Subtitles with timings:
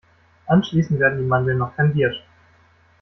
[0.47, 2.23] Anschließend werden die Mandeln noch kandiert.